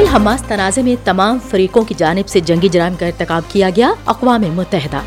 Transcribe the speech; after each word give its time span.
اسرائیل 0.00 0.22
Hamas 0.22 0.42
تنازع 0.42 0.82
میں 0.82 0.96
تمام 1.04 1.38
فریقوں 1.50 1.82
کی 1.82 1.94
جانب 1.98 2.28
سے 2.28 2.40
جنگی 2.40 2.68
جرائم 2.68 2.94
کا 2.94 3.06
ارتکاب 3.06 3.42
کیا 3.48 3.70
گیا، 3.76 3.92
اقوام 4.06 4.40
متحدہ۔ 4.40 5.00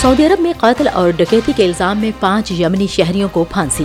سعودی 0.00 0.26
عرب 0.26 0.40
میں 0.40 0.52
قتل 0.60 0.88
اور 0.92 1.10
ڈکیتی 1.16 1.52
کے 1.56 1.64
الزام 1.64 1.98
میں 1.98 2.10
پانچ 2.20 2.52
یمنی 2.52 2.86
شہریوں 2.86 3.28
کو 3.32 3.44
پھانسی۔ 3.44 3.84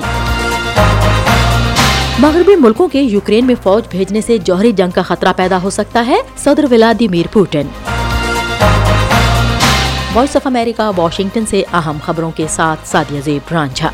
مغربی 2.20 2.56
ملکوں 2.56 2.88
کے 2.88 3.02
یوکرین 3.02 3.46
میں 3.46 3.56
فوج 3.63 3.84
بھیجنے 3.90 4.21
سے 4.21 4.38
جوہری 4.38 4.71
جنگ 4.71 4.92
کا 4.92 5.02
خطرہ 5.02 5.33
پیدا 5.36 5.58
ہو 5.63 5.70
سکتا 5.70 6.04
ہے، 6.08 6.17
صدر 6.38 6.65
Vladimir 6.72 7.26
Putin. 7.31 7.67
Voice 10.13 10.36
of 10.36 10.47
America, 10.47 10.92
Washington 10.97 11.46
سے 11.46 11.63
اہم 11.74 11.97
خبروں 12.06 12.31
کے 12.31 12.46
ساتھ 12.49 12.88
سادیہ 12.88 13.22
زیب 13.26 13.52
رانجھا۔ 13.52 13.92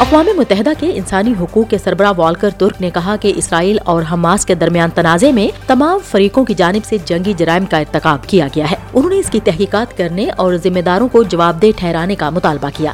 اقوام 0.00 0.26
متحدہ 0.36 0.70
کے 0.78 0.90
انسانی 0.94 1.32
حقوق 1.40 1.70
کے 1.70 1.78
سربراہ 1.78 2.12
والکر 2.16 2.50
ترک 2.50 2.80
نے 2.80 2.90
کہا 2.90 3.16
کہ 3.16 3.32
اسرائیل 3.36 3.78
اور 3.84 4.02
حماس 4.12 4.46
کے 4.46 4.54
درمیان 4.54 4.90
تنازع 4.90 5.30
میں 5.30 5.48
تمام 5.66 5.98
فریقوں 6.10 6.44
کی 6.44 6.54
جانب 6.54 6.84
سے 6.84 6.96
جنگی 7.04 7.32
جرائم 7.32 7.66
کا 7.66 7.78
ارتکاب 7.78 8.26
کیا 8.26 8.48
گیا 8.56 8.70
ہے۔ 8.70 8.76
انہوں 8.94 9.10
نے 9.10 9.18
اس 9.18 9.30
کی 9.30 9.40
تحقیقات 9.40 9.98
کرنے 9.98 10.30
اور 10.30 10.54
ذمہ 10.54 10.80
داروں 10.80 11.08
کو 11.08 11.22
جواب 11.22 11.62
دہ 11.62 11.66
ٹھہرانے 11.76 12.14
کا 12.14 12.30
مطالبہ 12.30 12.68
کیا۔ 12.76 12.92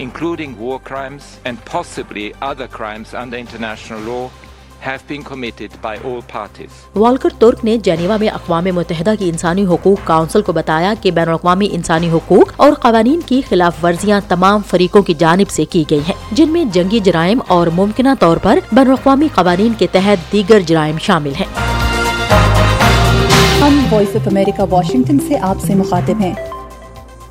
Including 0.00 0.52
war 0.62 0.78
crimes 0.92 1.24
and 1.44 1.56
possibly 1.74 2.28
other 2.42 2.68
crimes 2.78 3.14
under 3.14 3.38
international 3.38 4.08
law, 4.08 4.26
have 4.80 5.06
been 5.06 5.22
committed 5.22 5.72
by 5.82 5.96
all 6.00 6.20
parties. 6.28 6.84
والکر 6.96 7.28
ترک 7.38 7.64
نے 7.64 7.76
جنیوا 7.78 8.16
میں 8.16 8.28
اقوام 8.28 8.64
متحدہ 8.74 9.14
کی 9.18 9.28
انسانی 9.28 9.64
حقوق 9.64 10.06
کونسل 10.06 10.42
کو 10.42 10.52
بتایا 10.52 10.92
کہ 11.02 11.10
بین 11.10 11.28
الاقوامی 11.28 11.68
انسانی 11.72 12.10
حقوق 12.10 12.52
اور 12.56 12.72
قوانین 12.80 13.20
کی 13.26 13.40
خلاف 13.48 13.84
ورزیاں 13.84 14.20
تمام 14.28 14.62
فریقوں 14.66 15.02
کی 15.02 15.14
جانب 15.14 15.50
سے 15.50 15.64
کی 15.64 15.84
گئی 15.90 16.00
ہیں 16.06 16.14
جن 16.32 16.52
میں 16.52 16.64
جنگی 16.72 17.00
جرائم 17.00 17.40
اور 17.48 17.66
ممکنہ 17.74 18.14
طور 18.20 18.36
پر 18.36 18.58
بین 18.72 18.86
الاقوامی 18.86 19.28
قوانین 19.34 19.74
کے 19.74 19.86
تحت 19.92 20.32
دیگر 20.32 20.60
جرائم 20.66 20.98
شامل 21.00 21.34
ہیں 21.34 21.46
ہم 23.60 23.80
وائس 23.90 24.16
آف 24.16 24.28
امریکہ 24.28 24.62
واشنگٹن 24.70 25.18
سے 25.28 25.38
آپ 25.42 25.66
سے 25.66 25.74
مخاطب 25.74 26.20
ہیں 26.20 26.32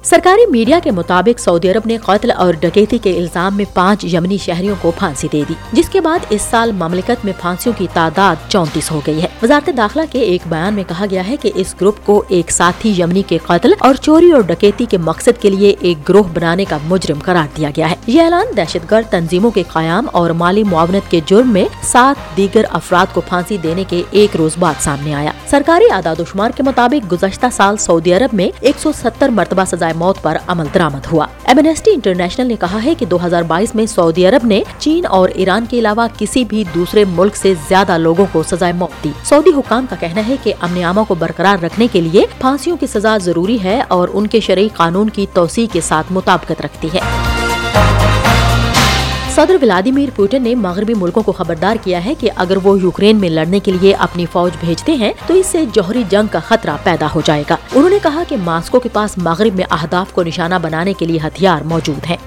سرکاری 0.09 0.45
میڈیا 0.52 0.79
کے 0.83 0.91
مطابق 0.91 1.39
سعودی 1.39 1.71
عرب 1.71 1.81
نے 1.85 1.97
قتل 1.97 2.31
اور 2.31 2.53
ڈکیتی 2.53 2.97
کے 2.97 3.17
الزام 3.17 3.57
میں 3.57 3.65
پانچ 3.73 4.05
یمنی 4.13 4.38
شہریوں 4.38 4.75
کو 4.81 4.91
پھانسی 4.97 5.27
دے 5.33 5.41
دی، 5.49 5.53
جس 5.73 5.89
کے 5.89 6.02
بعد 6.02 6.19
اس 6.29 6.41
سال 6.41 6.71
مملکت 6.71 7.25
میں 7.25 7.33
پھانسیوں 7.41 7.73
کی 7.77 7.88
تعداد 7.93 8.35
چونتیس 8.49 8.91
ہو 8.91 9.02
گئی 9.07 9.21
ہے۔ 9.21 9.27
وزارت 9.43 9.69
داخلہ 9.77 10.02
کے 10.11 10.19
ایک 10.19 10.41
بیان 10.49 10.73
میں 10.73 10.83
کہا 10.87 11.05
گیا 11.11 11.27
ہے 11.27 11.37
کہ 11.37 11.52
اس 11.55 11.75
گروپ 11.81 11.95
کو 12.05 12.23
ایک 12.27 12.52
ساتھی 12.52 12.93
یمنی 12.97 13.21
کے 13.27 13.37
قتل 13.47 13.73
اور 13.80 13.95
چوری 13.95 14.31
اور 14.31 14.41
ڈکیتی 14.41 14.85
کے 14.85 14.97
مقصد 14.97 15.41
کے 15.41 15.49
لیے 15.49 15.75
ایک 15.80 16.09
گروہ 16.09 16.23
بنانے 16.33 16.65
کا 16.65 16.77
مجرم 16.87 17.19
قرار 17.19 17.47
دیا 17.57 17.69
گیا 17.75 17.91
ہے۔ 17.91 17.95
یہ 18.07 18.21
اعلان 18.21 18.57
دہشت 18.57 18.91
گرد 18.91 19.11
تنظیموں 19.11 19.52
کے 19.52 19.63
قیام 19.73 20.07
اور 20.11 20.30
مالی 20.30 20.63
معاونت 20.63 21.11
کے 21.11 21.19
جرم 21.25 21.53
میں 21.53 21.65
سات 21.83 22.37
دیگر 22.37 22.65
افراد 22.69 23.13
کو 23.13 23.21
پھانسی 23.21 23.57
دینے 23.57 23.83
کے 23.89 24.02
ایک 24.11 24.35
روز 24.35 24.52
بعد 24.59 24.81
سامنے 24.81 25.13
آیا۔ 25.13 25.31
سرکاری 25.49 25.91
اعداد 25.91 26.19
و 26.19 26.25
شمار 26.25 26.52
کے 26.55 26.63
مطابق 26.63 27.11
گزشتہ 27.11 27.45
سال 27.52 27.77
سعودی 27.77 28.13
عرب 28.13 28.35
میں 28.35 28.49
ایک 28.59 28.75
سو 28.80 28.91
ستر 28.91 29.30
مرتبہ 29.30 29.63
سزائے 29.67 29.93
موت 30.00 30.22
پر 30.22 30.38
عمل 30.47 30.66
درآمد 30.73 31.11
ہوا۔ 31.11 31.25
ایمنیسٹی 31.44 31.92
انٹرنیشنل 31.94 32.47
نے 32.47 32.55
کہا 32.59 32.83
ہے 32.83 32.94
کہ 32.95 33.05
دو 33.05 33.17
ہزار 33.25 33.44
بائیس 33.44 33.75
میں 33.75 33.86
سعودی 33.86 34.25
عرب 34.28 34.45
نے 34.45 34.61
چین 34.80 35.05
اور 35.05 35.30
ایران 35.30 35.66
کے 35.69 35.80
علاوہ 35.80 36.08
کسی 36.17 36.44
بھی 36.44 36.64
دوسرے 36.75 37.03
ملک 37.05 37.36
سے 37.36 37.53
زیادہ 37.67 37.97
لوگوں 37.97 38.25
کو 38.31 38.44
سزائے 38.44 38.73
موت 38.73 39.03
دی۔ 39.03 39.09
سعودی 39.23 39.50
حکام 39.50 39.86
کا 39.89 39.95
کہنا 40.00 40.27
ہے 40.27 40.36
کہ 40.44 40.53
امن 40.59 40.83
عامہ 40.83 41.02
کو 41.08 41.16
برقرار 41.16 41.64
رکھنے 41.64 41.88
کے 41.92 42.02
لیے 42.02 42.25
پھانسیوں 42.39 42.77
کی 42.77 42.88
سزا 42.88 43.17
ضروری 43.17 43.58
ہے 43.64 43.81
اور 43.88 44.08
ان 44.14 44.27
کے 44.27 44.39
شرعی 44.39 44.67
قانون 44.73 45.09
کی 45.09 45.25
توسیع 45.33 45.67
کے 45.72 45.81
ساتھ 45.81 46.11
مطابقت 46.11 46.61
رکھتی 46.61 46.88
ہے۔ 46.94 47.00
صدر 49.39 49.55
ولادیمیر 49.61 50.09
پوٹن 50.15 50.43
نے 50.43 50.55
مغربی 50.55 50.93
ملکوں 50.93 51.23
کو 51.23 51.31
خبردار 51.31 51.75
کیا 51.83 52.05
ہے 52.05 52.13
کہ 52.19 52.29
اگر 52.35 52.57
وہ 52.64 52.80
یوکرین 52.80 53.17
میں 53.17 53.30
لڑنے 53.30 53.59
کے 53.59 53.71
لیے 53.71 53.93
اپنی 53.93 54.25
فوج 54.31 54.52
بھیجتے 54.59 54.93
ہیں 54.93 55.14
تو 55.27 55.33
اس 55.33 55.45
سے 55.45 55.65
جوہری 55.73 56.03
جنگ 56.09 56.27
کا 56.31 56.39
خطرہ 56.39 56.77
پیدا 56.83 57.08
ہو 57.15 57.21
جائے 57.25 57.43
گا۔ 57.49 57.55
انہوں 57.75 57.89
نے 57.89 57.97
کہا 58.03 58.23
کہ 58.27 58.36
ماسکو 58.43 58.80
کے 58.80 58.89
پاس 58.93 59.17
مغرب 59.17 59.55
میں 59.55 59.65
اہداف 59.71 60.14
کو 60.14 60.23
نشانہ 60.23 60.55
بنانے 60.61 60.93
کے 60.93 61.05
لیے 61.05 61.19
ہتھیار 61.27 61.61
موجود 61.61 62.05
ہیں۔ 62.09 62.17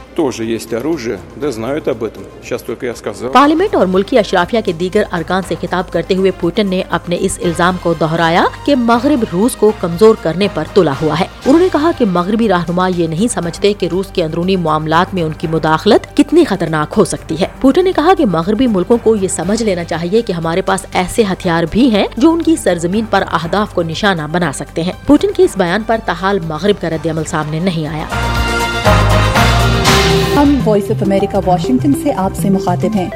پارلیمنٹ 3.32 3.74
اور 3.74 3.86
ملکی 3.86 4.18
اشرافیہ 4.18 4.58
کے 4.64 4.72
دیگر 4.72 5.02
ارکان 5.12 5.42
سے 5.48 5.54
خطاب 5.60 5.92
کرتے 5.92 6.14
ہوئے 6.14 6.30
پوٹن 6.40 6.66
نے 6.66 6.82
اپنے 6.90 7.16
اس 7.20 7.38
الزام 7.42 7.76
کو 7.82 7.94
دہرایا 8.00 8.44
کہ 8.64 8.76
مغرب 8.76 9.24
روس 9.32 9.56
کو 9.56 9.72
کمزور 9.80 10.14
کرنے 10.22 10.48
پر 10.54 10.64
تلا 10.74 10.92
ہوا 11.02 11.20
ہے۔ 11.20 11.24
انہوں 11.46 11.60
نے 11.60 11.68
کہا 11.72 11.90
کہ 11.98 12.04
مغربی 12.04 12.48
رہنما 12.48 12.88
یہ 12.96 13.06
نہیں 13.06 13.28
سمجھتے 13.28 13.72
کہ 13.72 13.88
روس 13.92 14.06
کے 14.06 14.24
اندرونی 14.24 14.56
معاملات 14.56 15.14
میں 15.14 15.22
ان 15.22 15.32
کی 15.38 15.46
مداخلت 15.46 16.16
کتنی 16.16 16.44
خطرناک 16.44 16.94
ہو۔ 16.96 17.01
ہو 17.02 17.04
سکتی 17.04 17.40
ہے۔ 17.40 17.46
پوٹن 17.60 17.84
نے 17.84 17.92
کہا 17.92 18.14
کہ 18.18 18.26
مغربی 18.26 18.66
ملکوں 18.66 18.98
کو 19.02 19.16
یہ 19.16 19.28
سمجھ 19.28 19.62
لینا 19.62 19.84
چاہیے 19.84 20.22
کہ 20.22 20.32
ہمارے 20.32 20.62
پاس 20.62 20.86
ایسے 20.92 21.22
ہتھیار 21.32 21.64
بھی 21.70 21.90
ہیں 21.90 22.06
جو 22.16 22.32
ان 22.32 22.42
کی 22.42 22.56
سرزمین 22.56 23.04
پر 23.10 23.24
اہداف 23.32 23.74
کو 23.74 23.82
نشانہ 23.82 24.22
بنا 24.32 24.52
سکتے 24.52 24.82
ہیں۔ 24.82 24.92
پوٹن 25.06 25.28
کے 25.36 25.42
اس 25.42 25.56
بیان 25.56 25.82
پر 25.86 25.96
تاحال 26.04 26.38
مغرب 26.40 26.80
کا 26.80 26.90
رد 26.90 27.06
عمل 27.06 27.24
سامنے 27.24 27.58
نہیں 27.58 27.86
آیا۔ 27.86 28.04
ہم 30.36 30.60
وائس 30.64 30.90
آف 30.90 31.02
امریکہ 31.02 31.38
واشنگٹن 31.46 31.92
سے 32.02 32.12
آپ 32.16 32.32
سے 32.42 32.50
مخاطب 32.50 32.94
ہیں۔ 32.94 33.10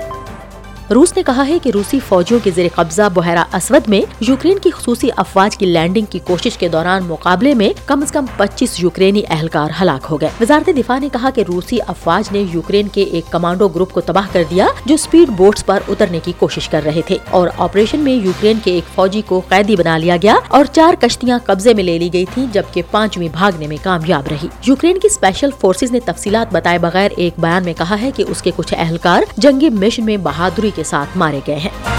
روس 0.94 1.12
نے 1.16 1.22
کہا 1.22 1.46
ہے 1.46 1.58
کہ 1.62 1.70
روسی 1.74 1.98
فوجیوں 2.08 2.40
کے 2.44 2.50
زیر 2.54 2.66
قبضہ 2.74 3.02
بحیرہ 3.14 3.44
اسود 3.52 3.88
میں 3.88 4.00
یوکرین 4.20 4.58
کی 4.58 4.70
خصوصی 4.70 5.08
افواج 5.16 5.56
کی 5.56 5.66
لینڈنگ 5.66 6.04
کی 6.10 6.18
کوشش 6.18 6.58
کے 6.58 6.68
دوران 6.68 7.02
مقابلے 7.04 7.54
میں 7.54 7.70
کم 7.86 8.02
از 8.02 8.12
کم 8.12 8.24
پچیس 8.36 8.80
یوکرینی 8.82 9.22
اہلکار 9.28 9.70
ہلاک 9.82 10.06
ہو 10.10 10.20
گئے۔ 10.20 10.28
وزارت 10.40 10.70
دفاع 10.76 10.98
نے 10.98 11.08
کہا 11.12 11.30
کہ 11.30 11.44
روسی 11.48 11.78
افواج 11.86 12.28
نے 12.32 12.44
یوکرین 12.52 12.88
کے 12.88 13.02
ایک 13.02 13.32
کمانڈو 13.32 13.68
گروپ 13.68 13.92
کو 13.92 14.00
تباہ 14.00 14.26
کر 14.32 14.42
دیا 14.50 14.66
جو 14.86 14.94
اسپیڈ 14.94 15.30
بوٹس 15.30 15.66
پر 15.66 15.80
اترنے 15.88 16.20
کی 16.24 16.32
کوشش 16.38 16.68
کر 16.68 16.80
رہے 16.84 17.00
تھے 17.06 17.18
اور 17.30 17.48
آپریشن 17.58 18.00
میں 18.00 18.12
یوکرین 18.12 18.58
کے 18.64 18.70
ایک 18.70 18.94
فوجی 18.94 19.22
کو 19.26 19.40
قیدی 19.48 19.76
بنا 19.76 19.98
لیا 19.98 20.16
گیا 20.22 20.36
اور 20.48 20.64
چار 20.72 20.94
کشتیاں 20.94 21.38
قبضے 21.44 21.74
میں 21.74 21.84
لے 21.84 21.98
لی 21.98 22.08
گئی 22.12 22.24
تھیں 22.34 22.46
جبکہ 22.52 22.82
پانچویں 22.90 23.28
بھاگنے 23.32 23.66
میں 23.66 23.76
کامیاب 23.82 24.26
رہی۔ 24.30 24.48
یوکرین 24.66 24.98
کی 24.98 25.08
اسپیشل 25.10 25.50
فورسز 25.60 25.92
نے 25.92 26.00
تفصیلات 26.00 26.52
بتائے 26.52 26.78
بغیر 26.78 27.10
ایک 27.16 27.34
بیان 27.38 27.64
میں 27.64 27.74
کہا 27.78 28.00
ہے 28.02 28.10
کہ 28.16 28.24
اس 28.28 28.42
کے 28.42 28.50
کچھ 28.56 28.74
اہلکار 28.76 29.22
جنگی 29.36 29.68
مشن 29.68 30.04
میں 30.04 30.16
بہادری 30.16 30.70
کے 30.76 30.84
ساتھ 30.84 31.18
مارے 31.18 31.40
گئے 31.46 31.58
ہیں۔ 31.58 31.95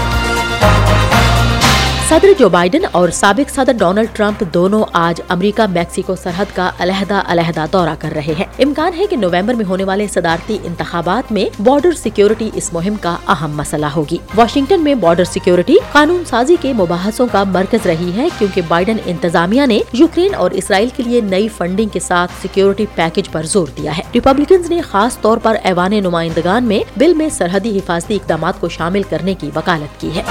صدر 2.08 2.28
جو 2.38 2.48
بائیڈن 2.48 2.84
اور 2.92 3.08
سابق 3.08 3.50
صدر 3.50 3.72
ڈونلڈ 3.72 4.08
ٹرمپ 4.12 4.44
دونوں 4.54 4.84
آج 4.92 5.20
امریکہ، 5.28 5.62
میکسیکو 5.70 6.16
سرحد 6.16 6.44
کا 6.54 6.70
علیحدہ 6.78 7.22
علیحدہ 7.26 7.64
دورہ 7.72 7.94
کر 7.98 8.12
رہے 8.14 8.34
ہیں۔ 8.38 8.44
امکان 8.58 8.92
ہے 8.98 9.06
کہ 9.06 9.16
نومبر 9.16 9.54
میں 9.54 9.64
ہونے 9.64 9.84
والے 9.84 10.06
صدارتی 10.06 10.58
انتخابات 10.62 11.32
میں 11.32 11.62
بارڈر 11.62 11.92
سیکیورٹی 11.92 12.50
اس 12.54 12.72
مہم 12.72 12.94
کا 13.00 13.16
اہم 13.28 13.56
مسئلہ 13.56 13.86
ہوگی۔ 13.86 14.16
واشنگٹن 14.36 14.84
میں 14.84 14.94
بارڈر 14.94 15.24
سیکیورٹی 15.24 15.76
قانون 15.92 16.24
سازی 16.24 16.56
کے 16.60 16.72
مباحثوں 16.72 17.26
کا 17.32 17.44
مرکز 17.44 17.86
رہی 17.86 18.12
ہے 18.16 18.28
کیونکہ 18.38 18.60
بائیڈن 18.68 18.96
انتظامیہ 19.04 19.66
نے 19.66 19.80
یوکرین 19.92 20.34
اور 20.34 20.50
اسرائیل 20.50 20.88
کے 20.96 21.02
لیے 21.02 21.20
نئی 21.20 21.48
فنڈنگ 21.48 21.88
کے 21.88 22.00
ساتھ 22.00 22.32
سیکیورٹی 22.42 22.86
پیکج 22.94 23.28
پر 23.30 23.42
زور 23.42 23.66
دیا 23.76 23.98
ہے۔ 23.98 24.02
ریپبلکنز 24.14 24.70
نے 24.70 24.80
خاص 24.80 25.18
طور 25.20 25.38
پر 25.38 25.56
ایوان 25.62 25.90
نمائندگان 25.90 26.64
میں 26.64 26.80
بل 26.96 27.14
میں 27.14 27.28
سرحدی 27.28 27.78
حفاظتی 27.78 28.14
اقدامات 28.14 28.60
کو 28.60 28.68
شامل 28.68 29.02
کرنے 29.02 29.34
کی 29.34 29.50
وکالت 29.56 30.00
کی 30.00 30.10
ہے۔ 30.16 30.22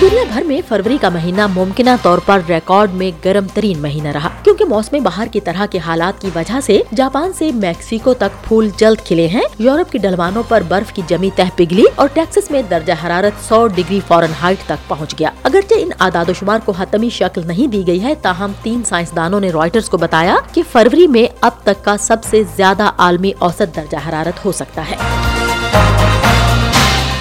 دنیا 0.00 0.22
بھر 0.28 0.42
میں 0.42 0.60
فروری 0.68 0.96
کا 1.00 1.08
مہینہ 1.08 1.46
ممکنہ 1.46 1.90
طور 2.02 2.18
پر 2.26 2.40
ریکارڈ 2.48 2.94
میں 2.94 3.10
گرم 3.24 3.46
ترین 3.54 3.78
مہینہ 3.82 4.08
رہا، 4.08 4.28
کیونکہ 4.42 4.64
موسم 4.64 4.96
بہار 5.02 5.26
کی 5.26 5.40
طرح 5.40 5.66
کے 5.70 5.78
حالات 5.78 6.20
کی 6.20 6.30
وجہ 6.34 6.60
سے 6.62 6.80
جاپان 6.96 7.32
سے 7.32 7.50
میکسیکو 7.52 8.14
تک 8.14 8.42
پھول 8.44 8.68
جلد 8.76 9.06
کھلے 9.06 9.26
ہیں، 9.26 9.42
یورپ 9.58 9.92
کی 9.92 9.98
ڈلوانوں 9.98 10.42
پر 10.48 10.62
برف 10.68 10.92
کی 10.92 11.02
جمی 11.08 11.30
تہ 11.36 11.42
پگھلی 11.56 11.84
اور 11.94 12.08
ٹیکسس 12.14 12.50
میں 12.50 12.62
درجہ 12.62 12.92
حرارت 13.04 13.48
سو 13.48 13.66
ڈگری 13.66 14.00
فورن 14.08 14.32
ہائٹ 14.42 14.66
تک 14.66 14.88
پہنچ 14.88 15.18
گیا۔ 15.18 15.30
اگرچہ 15.42 15.74
ان 15.78 15.90
اعداد 16.00 16.28
و 16.28 16.32
شمار 16.32 16.58
کو 16.64 16.72
حتمی 16.72 17.10
شکل 17.10 17.46
نہیں 17.46 17.66
دی 17.66 17.86
گئی 17.86 18.02
ہے، 18.02 18.14
تاہم 18.14 18.52
تین 18.62 18.82
سائنسدانوں 18.84 19.40
نے 19.40 19.50
رائٹرز 19.50 19.88
کو 19.88 19.96
بتایا 19.96 20.36
کہ 20.52 20.62
فروری 20.72 21.06
میں 21.06 21.26
اب 21.40 21.62
تک 21.62 21.84
کا 21.84 21.96
سب 22.00 22.24
سے 22.30 22.42
زیادہ 22.56 22.90
عالمی 22.98 23.32
اوسط 23.38 23.76
درجہ 23.76 24.08
حرارت 24.08 24.44
ہو 24.44 24.52
سکتا 24.52 24.90
ہے۔ 24.90 24.96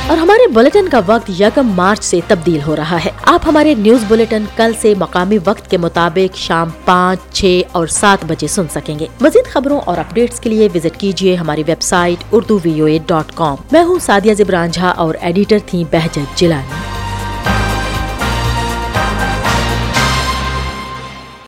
اور 0.07 0.17
ہمارے 0.17 0.47
بلٹن 0.47 0.89
کا 0.89 0.99
وقت 1.05 1.29
یکم 1.29 1.67
مارچ 1.67 2.03
سے 2.03 2.19
تبدیل 2.27 2.59
ہو 2.67 2.75
رہا 2.75 3.05
ہے۔ 3.05 3.09
آپ 3.21 3.41
ہمارے 3.45 3.75
نیوز 3.75 4.03
بلٹن 4.07 4.43
کل 4.55 4.71
سے 4.81 4.93
مقامی 4.97 5.37
وقت 5.45 5.71
کے 5.71 5.77
مطابق 5.77 6.35
شام 6.35 6.69
پانچ، 6.85 7.19
چھ 7.33 7.61
اور 7.71 7.87
سات 7.87 8.25
بجے 8.25 8.47
سن 8.47 8.67
سکیں 8.71 8.99
گے۔ 8.99 9.07
مزید 9.21 9.45
خبروں 9.45 9.79
اور 9.85 9.97
اپڈیٹس 9.97 10.39
کے 10.39 10.49
لیے 10.49 10.69
وزٹ 10.75 10.97
کیجیے 10.97 11.35
ہماری 11.35 11.63
website 11.81 12.23
Urdu 12.31 12.59
V 12.63 12.79
O 12.79 12.85
A 12.85 12.99
dot 13.07 13.31
com. 13.35 13.55
میں 13.71 13.83
ہوں 13.83 13.99
سادیہ 13.99 14.33
زبران 14.33 14.71
جھا 14.71 14.89
اور 14.89 15.15
ایڈیٹر 15.21 15.57
تھی 15.65 15.83
بہجت 15.91 16.37
جلانی 16.37 16.92